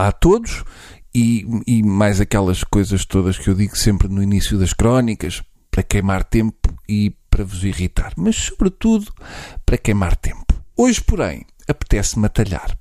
[0.00, 0.64] Olá a todos
[1.14, 5.82] e, e mais aquelas coisas todas que eu digo sempre no início das crónicas para
[5.82, 9.12] queimar tempo e para vos irritar, mas sobretudo
[9.66, 10.54] para queimar tempo.
[10.74, 12.79] Hoje, porém, apetece-me atalhar.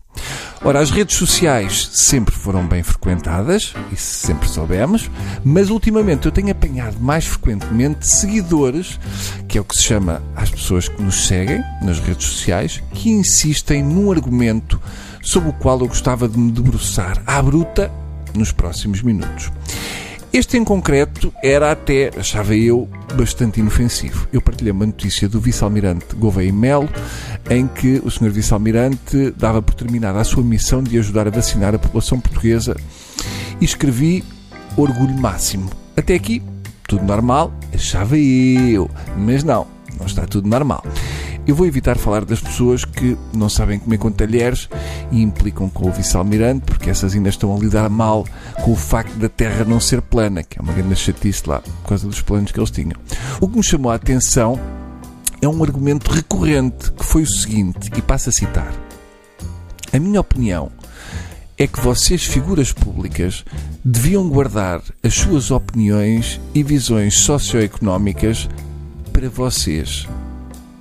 [0.62, 5.10] Ora, as redes sociais sempre foram bem frequentadas, isso sempre soubemos,
[5.44, 9.00] mas ultimamente eu tenho apanhado mais frequentemente seguidores,
[9.48, 13.10] que é o que se chama às pessoas que nos seguem nas redes sociais, que
[13.10, 14.82] insistem num argumento
[15.24, 17.90] sobre o qual eu gostava de me debruçar à bruta
[18.36, 19.50] nos próximos minutos.
[20.32, 24.28] Este em concreto era até, achava eu, bastante inofensivo.
[24.32, 26.88] Eu partilhei uma notícia do vice-almirante Gouveia Melo,
[27.50, 28.30] em que o Sr.
[28.30, 32.76] vice-almirante dava por terminada a sua missão de ajudar a vacinar a população portuguesa
[33.60, 34.24] e escrevi
[34.78, 35.70] orgulho máximo.
[35.98, 36.42] Até aqui,
[36.88, 39.66] tudo normal, achava eu, mas não,
[39.98, 40.84] não está tudo normal.
[41.48, 44.70] Eu vou evitar falar das pessoas que não sabem comer com talheres
[45.12, 48.24] e implicam com o vice-almirante, porque essas ainda estão a lidar mal
[48.64, 51.90] com o facto da Terra não ser plana, que é uma grande chatice lá, por
[51.90, 52.94] causa dos planos que eles tinham.
[53.42, 54.60] O que me chamou a atenção
[55.42, 58.74] é um argumento recorrente, que foi o seguinte, e passo a citar.
[59.92, 60.72] A minha opinião
[61.58, 63.44] é que vocês, figuras públicas,
[63.84, 68.48] deviam guardar as suas opiniões e visões socioeconómicas
[69.12, 70.08] para vocês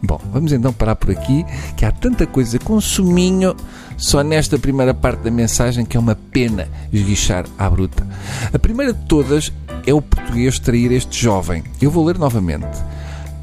[0.02, 1.44] Bom, vamos então parar por aqui,
[1.76, 3.56] que há tanta coisa com suminho
[3.96, 8.06] só nesta primeira parte da mensagem que é uma pena esguichar à bruta.
[8.52, 9.52] A primeira de todas
[9.84, 11.64] é o português trair este jovem.
[11.82, 12.78] Eu vou ler novamente.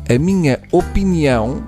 [0.08, 1.64] A minha opinião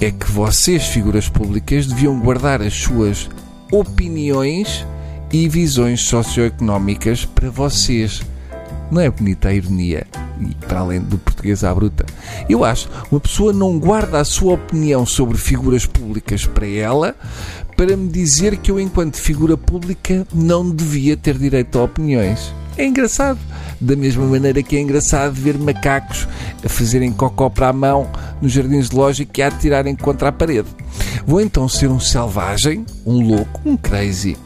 [0.00, 3.28] é que vocês, figuras públicas, deviam guardar as suas
[3.70, 4.84] opiniões
[5.32, 8.22] e visões socioeconómicas para vocês.
[8.90, 10.06] Não é bonita a ironia?
[10.40, 12.06] e para além do português à bruta.
[12.48, 17.14] Eu acho, uma pessoa não guarda a sua opinião sobre figuras públicas para ela
[17.76, 22.52] para me dizer que eu, enquanto figura pública, não devia ter direito a opiniões.
[22.76, 23.38] É engraçado.
[23.80, 26.26] Da mesma maneira que é engraçado ver macacos
[26.64, 28.10] a fazerem cocó para a mão
[28.42, 30.68] nos jardins de lógica e a atirarem contra a parede.
[31.24, 34.36] Vou então ser um selvagem, um louco, um crazy,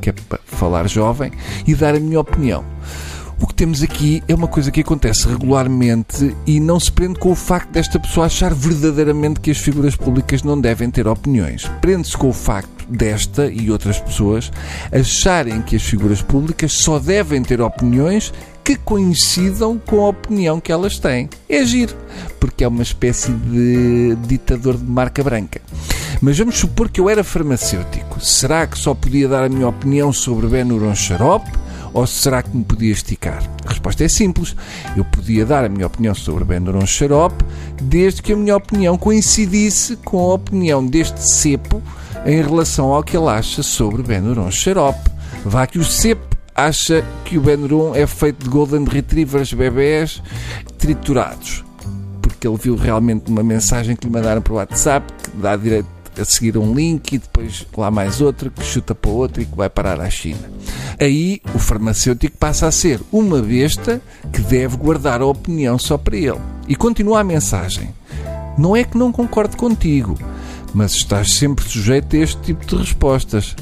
[0.00, 1.30] que é para falar jovem,
[1.66, 2.73] e dar a minha opinião.
[3.40, 7.32] O que temos aqui é uma coisa que acontece regularmente e não se prende com
[7.32, 11.70] o facto desta pessoa achar verdadeiramente que as figuras públicas não devem ter opiniões.
[11.80, 14.50] Prende-se com o facto desta e outras pessoas
[14.92, 20.72] acharem que as figuras públicas só devem ter opiniões que coincidam com a opinião que
[20.72, 21.28] elas têm.
[21.48, 21.94] É giro,
[22.40, 25.60] porque é uma espécie de ditador de marca branca.
[26.20, 28.18] Mas vamos supor que eu era farmacêutico.
[28.20, 31.63] Será que só podia dar a minha opinião sobre Benuron Xarope?
[31.94, 33.40] Ou será que me podia esticar?
[33.64, 34.56] A resposta é simples.
[34.96, 37.44] Eu podia dar a minha opinião sobre Benuron Xarope
[37.80, 41.80] desde que a minha opinião coincidisse com a opinião deste cepo
[42.26, 45.08] em relação ao que ele acha sobre Benuron Xarope.
[45.44, 50.20] Vá que o cepo acha que o Benuron é feito de Golden Retrievers bebés
[50.78, 51.64] triturados.
[52.20, 55.93] Porque ele viu realmente uma mensagem que lhe mandaram para o WhatsApp que dá direito
[56.18, 59.56] a seguir um link e depois lá mais outro que chuta para outro e que
[59.56, 60.50] vai parar à China.
[61.00, 64.00] Aí o farmacêutico passa a ser uma besta
[64.32, 66.40] que deve guardar a opinião só para ele.
[66.68, 67.94] E continua a mensagem.
[68.56, 70.16] Não é que não concorde contigo,
[70.72, 73.56] mas estás sempre sujeito a este tipo de respostas.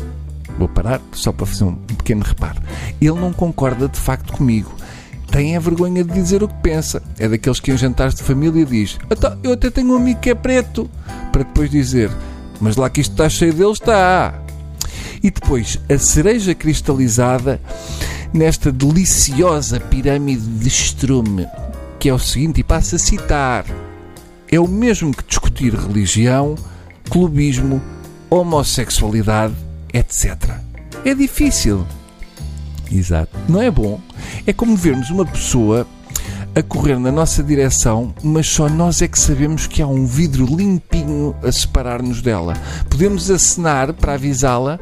[0.59, 2.61] Vou parar só para fazer um pequeno reparo.
[3.01, 4.73] Ele não concorda de facto comigo.
[5.31, 7.03] Tem a vergonha de dizer o que pensa.
[7.19, 10.29] É daqueles que em jantares de família diz: então, Eu até tenho um amigo que
[10.29, 10.91] é preto.
[11.33, 12.11] Para depois dizer:
[12.63, 14.41] Mas lá que isto está cheio dele, está.
[15.21, 17.61] E depois a cereja cristalizada
[18.33, 21.49] nesta deliciosa pirâmide de estrume,
[21.99, 23.65] que é o seguinte, e passo a citar:
[24.49, 26.55] é o mesmo que discutir religião,
[27.11, 27.83] clubismo,
[28.31, 29.55] homossexualidade,
[29.93, 30.37] etc.
[31.05, 31.85] É difícil.
[32.93, 33.37] Exato.
[33.49, 34.01] Não é bom.
[34.47, 35.85] É como vermos uma pessoa
[36.55, 40.45] a correr na nossa direção, mas só nós é que sabemos que há um vidro
[40.45, 42.55] limpinho a separar-nos dela.
[42.91, 44.79] Podemos acenar para avisá-la,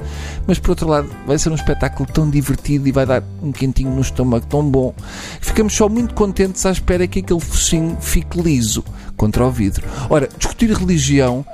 [0.46, 3.90] mas por outro lado vai ser um espetáculo tão divertido e vai dar um quentinho
[3.90, 4.92] no estômago tão bom.
[5.40, 8.84] Ficamos só muito contentes à espera que aquele focinho fique liso
[9.16, 9.86] contra o vidro.
[10.08, 11.44] Ora, discutir religião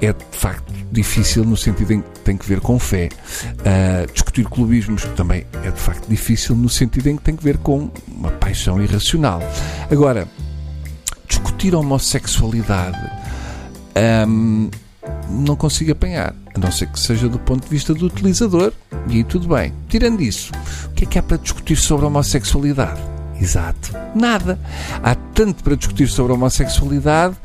[0.00, 3.08] é de facto difícil no sentido em que tem que ver com fé.
[3.44, 7.58] Uh, discutir clubismos também é de facto difícil no sentido em que tem que ver
[7.58, 9.40] com uma paixão irracional.
[9.90, 10.28] Agora,
[11.26, 12.98] discutir homossexualidade
[14.28, 14.70] um,
[15.28, 18.72] não consigo apanhar, a não ser que seja do ponto de vista do utilizador,
[19.08, 19.72] e aí tudo bem.
[19.88, 20.52] Tirando isso,
[20.86, 23.00] o que é que há para discutir sobre homossexualidade?
[23.40, 24.58] Exato, nada.
[25.02, 27.36] Há tanto para discutir sobre homossexualidade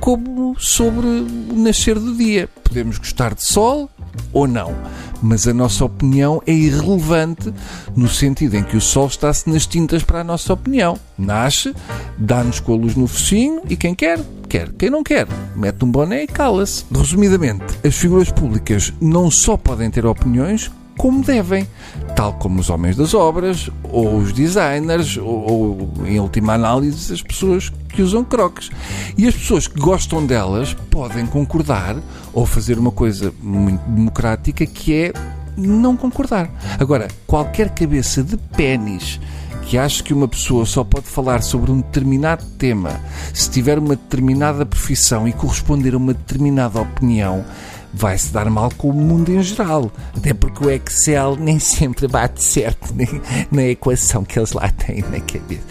[0.00, 2.48] como sobre o nascer do dia.
[2.62, 3.90] Podemos gostar de sol
[4.32, 4.74] ou não.
[5.22, 7.52] mas a nossa opinião é irrelevante
[7.94, 10.98] no sentido em que o sol está-se nas tintas para a nossa opinião.
[11.18, 11.74] Nasce,
[12.16, 14.18] dá-nos com a luz no focinho e quem quer,
[14.48, 14.72] quer.
[14.72, 16.84] Quem não quer, mete um boné e cala-se.
[16.90, 20.70] Resumidamente, as figuras públicas não só podem ter opiniões,
[21.00, 21.66] como devem,
[22.14, 27.22] tal como os homens das obras, ou os designers, ou, ou, em última análise, as
[27.22, 28.68] pessoas que usam croques.
[29.16, 31.96] E as pessoas que gostam delas podem concordar
[32.34, 35.12] ou fazer uma coisa muito democrática que é
[35.56, 36.50] não concordar.
[36.78, 39.18] Agora, qualquer cabeça de pênis
[39.62, 43.00] que acha que uma pessoa só pode falar sobre um determinado tema
[43.32, 47.44] se tiver uma determinada profissão e corresponder a uma determinada opinião,
[47.92, 49.90] vai-se dar mal com o mundo em geral.
[50.16, 52.94] Até porque o Excel nem sempre bate certo
[53.50, 55.62] na equação que eles lá têm na cabeça.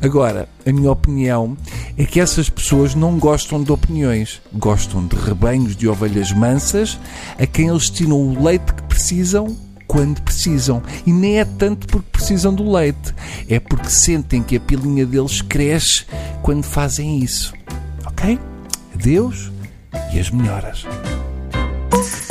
[0.00, 1.56] Agora, a minha opinião
[1.96, 6.98] é que essas pessoas não gostam de opiniões, gostam de rebanhos de ovelhas mansas
[7.38, 9.56] a quem eles destinam o leite que precisam
[9.86, 10.82] quando precisam.
[11.06, 13.14] E nem é tanto porque precisam do leite,
[13.48, 16.06] é porque sentem que a pilinha deles cresce
[16.42, 17.52] quando fazem isso.
[18.06, 18.38] Ok?
[18.94, 19.52] Adeus
[20.12, 20.84] e as melhoras.
[21.96, 22.23] Oof.